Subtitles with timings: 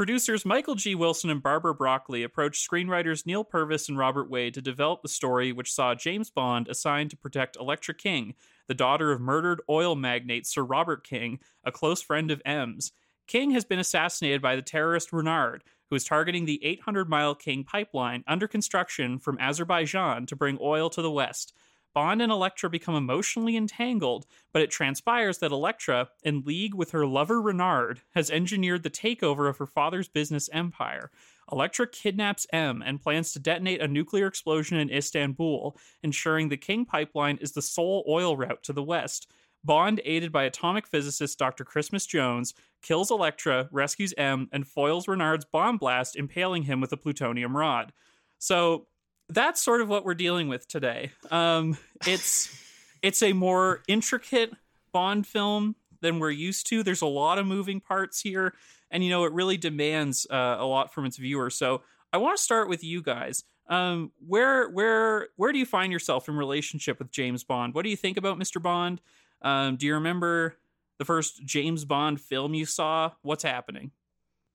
[0.00, 0.94] Producers Michael G.
[0.94, 5.52] Wilson and Barbara Broccoli approached screenwriters Neal Purvis and Robert Wade to develop the story,
[5.52, 8.32] which saw James Bond assigned to protect Elektra King,
[8.66, 12.92] the daughter of murdered oil magnate Sir Robert King, a close friend of M's.
[13.26, 17.62] King has been assassinated by the terrorist Renard, who is targeting the 800 mile King
[17.62, 21.52] pipeline under construction from Azerbaijan to bring oil to the West.
[21.92, 27.06] Bond and Elektra become emotionally entangled, but it transpires that Elektra, in league with her
[27.06, 31.10] lover Renard, has engineered the takeover of her father's business empire.
[31.50, 36.84] Elektra kidnaps M and plans to detonate a nuclear explosion in Istanbul, ensuring the King
[36.84, 39.30] pipeline is the sole oil route to the West.
[39.64, 41.64] Bond, aided by atomic physicist Dr.
[41.64, 46.96] Christmas Jones, kills Elektra, rescues M, and foils Renard's bomb blast, impaling him with a
[46.96, 47.92] plutonium rod.
[48.38, 48.86] So
[49.30, 51.12] that's sort of what we're dealing with today.
[51.30, 52.56] Um, it's
[53.02, 54.52] it's a more intricate
[54.92, 56.82] Bond film than we're used to.
[56.82, 58.54] There's a lot of moving parts here,
[58.90, 61.54] and you know it really demands uh, a lot from its viewers.
[61.54, 63.44] So I want to start with you guys.
[63.68, 67.74] Um, where where where do you find yourself in relationship with James Bond?
[67.74, 68.60] What do you think about Mr.
[68.60, 69.00] Bond?
[69.42, 70.56] Um, do you remember
[70.98, 73.12] the first James Bond film you saw?
[73.22, 73.92] What's happening?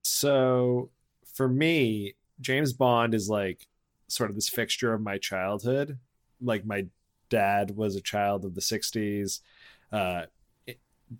[0.02, 0.90] So
[1.34, 3.66] for me, James Bond is like
[4.08, 5.98] sort of this fixture of my childhood.
[6.40, 6.86] Like my
[7.28, 9.40] dad was a child of the 60s,
[9.92, 10.22] uh,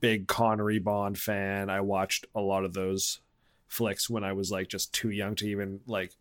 [0.00, 1.70] big Connery Bond fan.
[1.70, 3.20] I watched a lot of those
[3.68, 6.12] flicks when I was like just too young to even like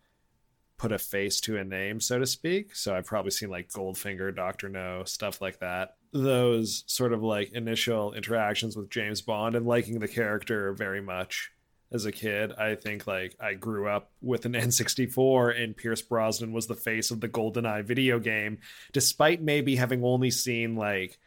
[0.78, 2.76] put a face to a name, so to speak.
[2.76, 5.96] So I've probably seen like Goldfinger, Doctor No, stuff like that.
[6.12, 11.52] Those sort of like initial interactions with James Bond and liking the character very much
[11.92, 12.52] as a kid.
[12.54, 17.12] I think like I grew up with an N64 and Pierce Brosnan was the face
[17.12, 18.60] of the GoldenEye video game,
[18.94, 21.18] despite maybe having only seen like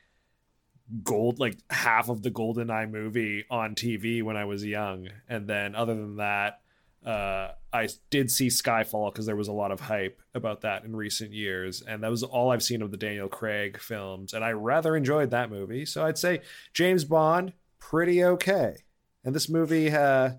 [1.02, 5.08] gold like half of the GoldenEye movie on TV when I was young.
[5.28, 6.60] And then other than that,
[7.04, 10.96] uh, I did see Skyfall because there was a lot of hype about that in
[10.96, 14.50] recent years, and that was all I've seen of the Daniel Craig films, and I
[14.50, 15.86] rather enjoyed that movie.
[15.86, 16.40] So I'd say
[16.74, 18.76] James Bond, pretty okay.
[19.24, 20.32] And this movie uh,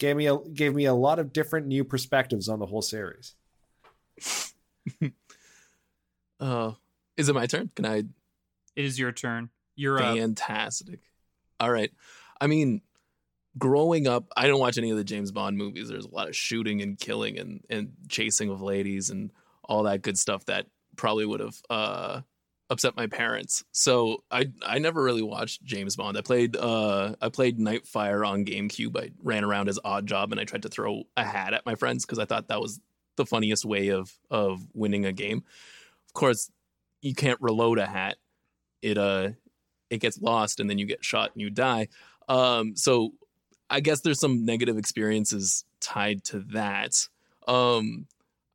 [0.00, 3.36] gave me a gave me a lot of different new perspectives on the whole series.
[6.40, 6.72] uh,
[7.16, 7.70] is it my turn?
[7.76, 7.98] Can I?
[8.74, 9.50] It is your turn.
[9.76, 10.94] You're fantastic.
[10.94, 11.00] Up.
[11.60, 11.92] All right.
[12.40, 12.80] I mean,
[13.58, 15.88] growing up, I don't watch any of the James Bond movies.
[15.88, 19.30] There's a lot of shooting and killing and and chasing of ladies and
[19.62, 22.20] all that good stuff that probably would have uh,
[22.70, 23.64] upset my parents.
[23.72, 26.16] So I I never really watched James Bond.
[26.16, 28.96] I played uh I played Nightfire on GameCube.
[28.96, 32.06] I ran around as Oddjob and I tried to throw a hat at my friends
[32.06, 32.80] because I thought that was
[33.16, 35.42] the funniest way of of winning a game.
[36.06, 36.50] Of course,
[37.02, 38.16] you can't reload a hat.
[38.80, 39.30] It uh
[39.90, 41.88] it gets lost and then you get shot and you die.
[42.28, 43.14] Um so
[43.68, 47.08] I guess there's some negative experiences tied to that.
[47.48, 48.06] Um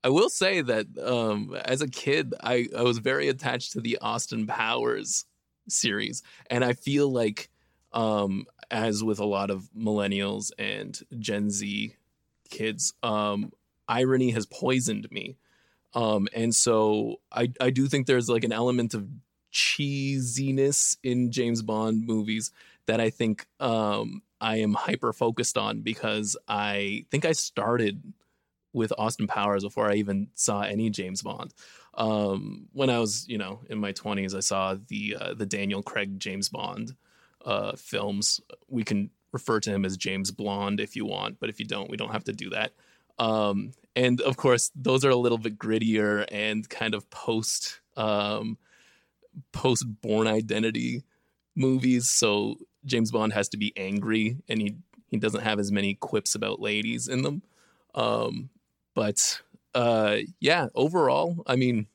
[0.05, 3.97] I will say that um, as a kid, I, I was very attached to the
[3.99, 5.25] Austin Powers
[5.67, 7.49] series, and I feel like,
[7.91, 11.95] um, as with a lot of millennials and Gen Z
[12.51, 13.51] kids, um,
[13.87, 15.37] irony has poisoned me,
[15.95, 19.07] um, and so I I do think there's like an element of
[19.51, 22.51] cheesiness in James Bond movies
[22.85, 28.13] that I think um, I am hyper focused on because I think I started
[28.75, 31.53] with Austin Powers before I even saw any James Bond.
[31.93, 35.81] Um, when I was, you know, in my twenties, I saw the uh, the Daniel
[35.81, 36.93] Craig James Bond
[37.45, 38.41] uh, films.
[38.67, 41.89] We can refer to him as James Blonde if you want, but if you don't,
[41.89, 42.73] we don't have to do that.
[43.17, 48.57] Um, and of course, those are a little bit grittier and kind of post um,
[49.53, 51.03] post Bourne Identity
[51.55, 52.09] movies.
[52.09, 52.55] So
[52.85, 54.75] James Bond has to be angry, and he
[55.07, 57.41] he doesn't have as many quips about ladies in them.
[57.93, 58.49] Um,
[58.95, 59.41] but
[59.75, 61.87] uh, yeah, overall, I mean,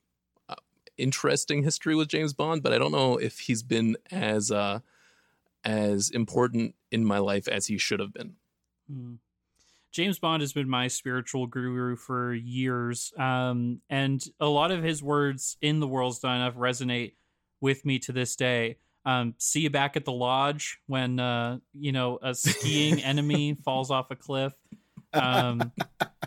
[0.49, 0.55] uh,
[0.97, 4.81] interesting history with James Bond, but I don't know if he's been as uh,
[5.65, 8.35] as important in my life as he should have been.
[8.93, 9.19] Mm.
[9.93, 15.03] James Bond has been my spiritual guru for years, um, and a lot of his
[15.03, 17.15] words in The World's Not Enough resonate
[17.61, 18.77] with me to this day.
[19.05, 23.91] Um, see you back at the lodge when uh, you know a skiing enemy falls
[23.91, 24.53] off a cliff
[25.13, 25.73] um,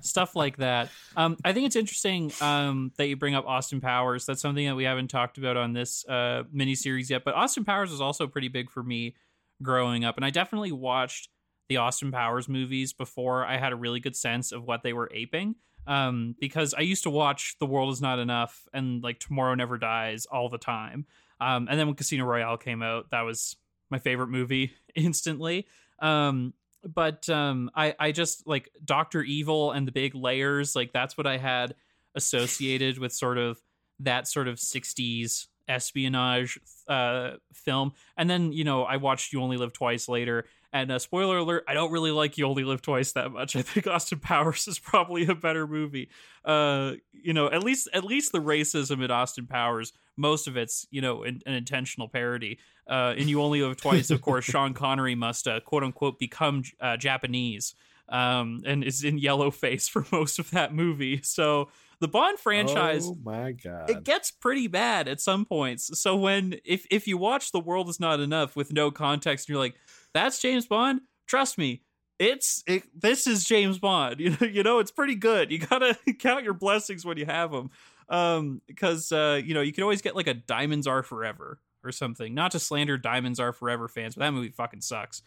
[0.01, 0.89] stuff like that.
[1.15, 4.25] Um, I think it's interesting um, that you bring up Austin Powers.
[4.25, 7.23] That's something that we haven't talked about on this uh, mini series yet.
[7.23, 9.15] But Austin Powers was also pretty big for me
[9.61, 11.29] growing up, and I definitely watched
[11.69, 15.09] the Austin Powers movies before I had a really good sense of what they were
[15.13, 15.55] aping.
[15.85, 19.77] Um, because I used to watch The World Is Not Enough and like Tomorrow Never
[19.77, 21.05] Dies all the time.
[21.41, 23.57] Um, and then when Casino Royale came out, that was
[23.89, 25.67] my favorite movie instantly.
[25.99, 26.53] Um,
[26.83, 30.75] but um, I I just like Doctor Evil and the big layers.
[30.75, 31.75] Like that's what I had
[32.15, 33.59] associated with sort of
[33.99, 37.93] that sort of '60s espionage uh, film.
[38.17, 40.45] And then you know I watched You Only Live Twice later.
[40.73, 43.55] And uh, spoiler alert, I don't really like You Only Live Twice that much.
[43.55, 46.09] I think Austin Powers is probably a better movie.
[46.43, 50.87] Uh, you know, at least at least the racism in Austin Powers, most of it's
[50.89, 52.57] you know an, an intentional parody.
[52.89, 56.63] Uh, and You Only Live Twice, of course, Sean Connery must uh, quote unquote become
[56.81, 57.75] uh, Japanese,
[58.09, 61.21] um, and is in yellow face for most of that movie.
[61.21, 61.69] So
[61.99, 63.89] the Bond franchise Oh my god.
[63.89, 65.99] it gets pretty bad at some points.
[65.99, 69.53] So when if if you watch The World Is Not Enough with no context, and
[69.53, 69.75] you're like,
[70.13, 71.81] "That's James Bond," trust me,
[72.19, 74.19] it's it, this is James Bond.
[74.19, 75.51] You know, you know, it's pretty good.
[75.51, 77.71] You gotta count your blessings when you have them,
[78.09, 81.91] um, because uh, you know you can always get like a Diamonds Are Forever or
[81.91, 82.33] something.
[82.33, 85.21] Not to slander Diamonds Are Forever fans, but that movie fucking sucks.